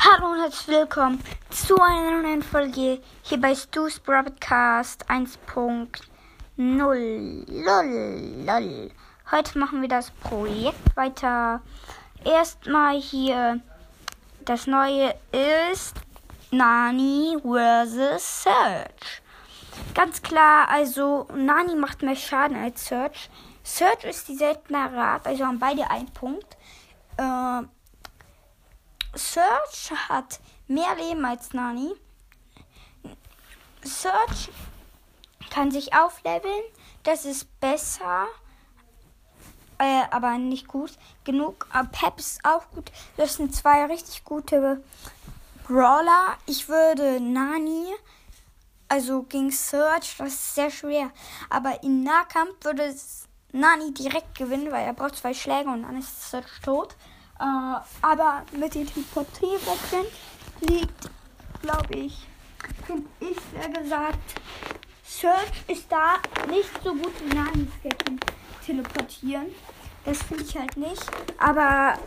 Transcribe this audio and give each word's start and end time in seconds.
Hallo 0.00 0.30
und 0.30 0.40
herzlich 0.40 0.68
willkommen 0.68 1.20
zu 1.50 1.74
einer 1.80 2.22
neuen 2.22 2.40
Folge 2.40 3.00
hier 3.22 3.40
bei 3.40 3.52
Stu's 3.52 3.98
Broadcast 3.98 5.10
1.0. 5.10 5.88
Lol. 6.56 7.44
Heute 9.32 9.58
machen 9.58 9.82
wir 9.82 9.88
das 9.88 10.12
Projekt 10.12 10.96
weiter. 10.96 11.62
Erstmal 12.24 13.00
hier 13.00 13.58
das 14.44 14.68
neue 14.68 15.16
ist 15.32 15.96
Nani 16.52 17.36
vs. 17.42 18.44
Search. 18.44 19.22
Ganz 19.94 20.22
klar, 20.22 20.68
also 20.68 21.26
Nani 21.34 21.74
macht 21.74 22.02
mehr 22.02 22.14
Schaden 22.14 22.56
als 22.56 22.86
Search. 22.86 23.28
Search 23.64 24.04
ist 24.04 24.28
die 24.28 24.36
seltene 24.36 24.78
Art, 24.78 25.26
also 25.26 25.44
haben 25.44 25.58
beide 25.58 25.90
einen 25.90 26.12
Punkt. 26.12 26.56
Äh, 27.16 27.62
Search 29.14 29.90
hat 30.08 30.40
mehr 30.66 30.94
Leben 30.96 31.24
als 31.24 31.52
Nani. 31.52 31.92
Search 33.82 34.50
kann 35.50 35.70
sich 35.70 35.94
aufleveln. 35.94 36.62
Das 37.02 37.24
ist 37.24 37.60
besser. 37.60 38.26
Äh, 39.78 40.02
aber 40.10 40.38
nicht 40.38 40.66
gut 40.68 40.92
genug. 41.24 41.66
Aber 41.72 41.88
Pep 41.88 42.18
ist 42.18 42.44
auch 42.44 42.68
gut. 42.70 42.90
Das 43.16 43.34
sind 43.34 43.54
zwei 43.54 43.86
richtig 43.86 44.24
gute 44.24 44.82
Brawler. 45.66 46.36
Ich 46.46 46.68
würde 46.68 47.20
Nani, 47.20 47.86
also 48.88 49.22
gegen 49.22 49.50
Search, 49.50 50.16
das 50.18 50.28
ist 50.28 50.54
sehr 50.54 50.70
schwer. 50.70 51.10
Aber 51.48 51.82
im 51.82 52.02
Nahkampf 52.02 52.64
würde 52.64 52.94
Nani 53.52 53.94
direkt 53.94 54.36
gewinnen, 54.36 54.72
weil 54.72 54.84
er 54.84 54.94
braucht 54.94 55.16
zwei 55.16 55.32
Schläge 55.32 55.70
und 55.70 55.82
dann 55.82 55.98
ist 55.98 56.30
Search 56.30 56.60
tot. 56.62 56.96
Äh, 57.40 57.80
aber 58.02 58.42
mit 58.52 58.74
den 58.74 58.86
Teleportierwechseln 58.86 60.06
liegt, 60.60 61.10
glaube 61.62 61.94
ich, 61.94 62.26
finde 62.86 63.08
ich 63.20 63.36
sehr 63.52 63.68
gesagt, 63.82 64.18
Search 65.04 65.52
ist 65.68 65.90
da 65.90 66.16
nicht 66.48 66.70
so 66.82 66.92
gut 66.94 67.12
wie 67.24 67.34
Nani 67.34 67.68
teleportieren. 68.64 69.46
Das 70.04 70.22
finde 70.22 70.44
ich 70.44 70.56
halt 70.56 70.76
nicht. 70.76 71.02
Aber 71.38 71.98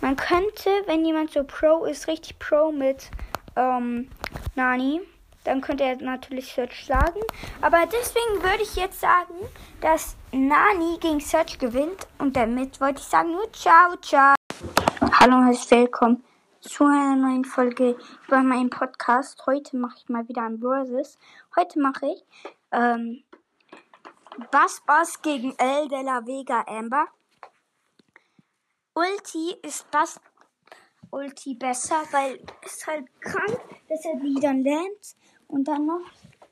man 0.00 0.16
könnte, 0.16 0.70
wenn 0.86 1.04
jemand 1.04 1.32
so 1.32 1.44
Pro 1.44 1.84
ist, 1.84 2.08
richtig 2.08 2.38
Pro 2.38 2.72
mit 2.72 3.10
ähm, 3.56 4.10
Nani, 4.54 5.00
dann 5.48 5.62
könnte 5.62 5.84
er 5.84 5.96
natürlich 5.96 6.52
Search 6.52 6.84
sagen. 6.84 7.20
Aber 7.62 7.86
deswegen 7.86 8.42
würde 8.42 8.62
ich 8.62 8.76
jetzt 8.76 9.00
sagen, 9.00 9.34
dass 9.80 10.14
Nani 10.30 10.98
gegen 11.00 11.20
Search 11.20 11.58
gewinnt. 11.58 12.06
Und 12.18 12.36
damit 12.36 12.80
wollte 12.82 13.00
ich 13.00 13.06
sagen, 13.06 13.32
nur 13.32 13.50
ciao, 13.54 13.96
ciao. 13.96 14.34
Hallo 15.00 15.36
und 15.36 15.46
herzlich 15.46 15.70
willkommen 15.70 16.22
zu 16.60 16.84
einer 16.84 17.16
neuen 17.16 17.46
Folge 17.46 17.96
über 18.26 18.42
meinen 18.42 18.68
Podcast. 18.68 19.46
Heute 19.46 19.78
mache 19.78 19.96
ich 19.96 20.08
mal 20.10 20.28
wieder 20.28 20.42
ein 20.42 20.58
Versus. 20.58 21.18
Heute 21.56 21.80
mache 21.80 22.06
ich 22.06 22.24
ähm, 22.72 23.24
Bass 24.50 24.82
Bass 24.86 25.22
gegen 25.22 25.54
El 25.56 25.88
de 25.88 26.02
la 26.02 26.26
Vega 26.26 26.62
Amber. 26.68 27.06
Ulti 28.92 29.56
ist 29.62 29.90
Bass 29.90 30.20
Ulti 31.10 31.54
besser, 31.54 32.02
weil 32.10 32.38
es 32.62 32.86
halt 32.86 33.06
krank, 33.22 33.58
dass 33.88 34.04
er 34.04 34.20
wieder 34.20 34.52
lernt. 34.52 35.16
Und 35.48 35.64
dann 35.66 35.86
noch 35.86 36.02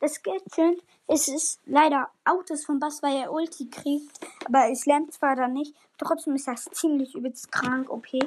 das 0.00 0.22
Gadget. 0.22 0.82
Es 1.06 1.28
ist 1.28 1.60
leider 1.66 2.10
Autos 2.24 2.64
von 2.64 2.80
Bass, 2.80 3.02
weil 3.02 3.16
er 3.16 3.32
Ulti 3.32 3.70
kriegt. 3.70 4.18
Aber 4.46 4.70
es 4.70 4.86
lernt 4.86 5.12
zwar 5.12 5.36
dann 5.36 5.52
nicht. 5.52 5.74
Trotzdem 5.98 6.34
ist 6.34 6.48
das 6.48 6.64
ziemlich 6.64 7.14
übelst 7.14 7.50
krank, 7.52 7.88
okay. 7.90 8.20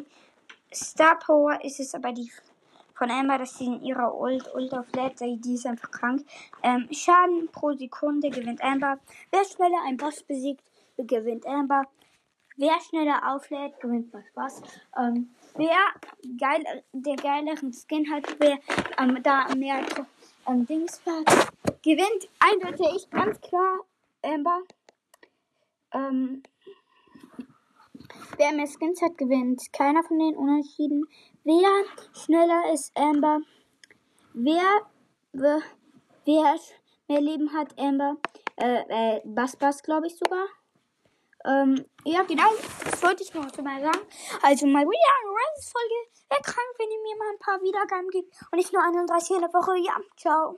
Star 0.73 1.17
Power 1.19 1.63
ist 1.63 1.79
es 1.79 1.93
aber 1.93 2.11
die 2.11 2.31
von 2.99 3.09
Amber, 3.09 3.37
dass 3.37 3.57
sie 3.57 3.65
in 3.65 3.81
ihrer 3.81 4.13
Ult, 4.13 4.53
Ult 4.53 4.73
auflädt. 4.73 5.19
Die 5.21 5.53
ist 5.53 5.65
einfach 5.65 5.89
krank. 5.89 6.25
Ähm, 6.61 6.87
Schaden 6.91 7.47
pro 7.51 7.71
Sekunde 7.73 8.29
gewinnt 8.29 8.61
Amber. 8.61 8.99
Wer 9.31 9.45
schneller 9.45 9.81
einen 9.87 9.97
Boss 9.97 10.21
besiegt, 10.23 10.61
gewinnt 10.97 11.47
Amber. 11.47 11.83
Wer 12.57 12.77
schneller 12.81 13.21
auflädt, 13.33 13.79
gewinnt 13.79 14.13
was 14.13 14.25
Spaß. 14.27 14.61
Ähm, 14.97 15.29
wer 15.55 15.77
geil, 16.37 16.83
der 16.91 17.15
geileren 17.15 17.71
Skin 17.71 18.11
hat, 18.11 18.35
wer 18.37 18.59
ähm, 18.97 19.23
da 19.23 19.47
mehr 19.55 19.81
ähm, 20.49 20.65
Dings 20.65 21.01
hat, 21.05 21.51
gewinnt 21.83 22.29
eindeutig 22.39 23.09
ganz 23.09 23.39
klar 23.41 23.79
Amber. 24.21 24.61
Ähm, 25.91 26.43
wer 28.37 28.51
mehr 28.53 28.67
Skins 28.67 29.01
hat, 29.01 29.17
gewinnt 29.17 29.71
keiner 29.73 30.03
von 30.03 30.19
den 30.19 30.35
Unentschieden. 30.35 31.05
Wer 31.43 31.83
schneller 32.13 32.73
ist 32.73 32.95
Amber? 32.97 33.39
Wer, 34.33 34.81
wer, 35.33 36.59
mehr 37.07 37.21
Leben 37.21 37.53
hat 37.53 37.77
Amber? 37.79 38.17
Äh, 38.57 39.17
äh, 39.17 39.21
Bass 39.25 39.55
Bass, 39.55 39.81
glaube 39.81 40.07
ich 40.07 40.17
sogar. 40.17 40.45
Ähm, 41.45 41.85
ja, 42.03 42.23
genau. 42.23 42.51
Das 42.83 43.01
wollte 43.01 43.23
ich 43.23 43.33
noch 43.33 43.43
mal 43.43 43.81
sagen. 43.81 44.05
Also 44.41 44.67
mal 44.67 44.83
wieder 44.83 45.09
eine 45.21 45.31
Rise-Folge. 45.31 46.18
Wäre 46.29 46.41
krank, 46.41 46.73
wenn 46.77 46.91
ihr 46.91 47.01
mir 47.01 47.17
mal 47.17 47.29
ein 47.31 47.39
paar 47.39 47.61
Wiedergaben 47.61 48.09
gibt. 48.09 48.33
Und 48.51 48.57
nicht 48.57 48.73
nur 48.73 48.83
31 48.83 49.35
in 49.35 49.41
der 49.41 49.53
Woche. 49.53 49.77
Ja, 49.77 49.97
ciao. 50.15 50.57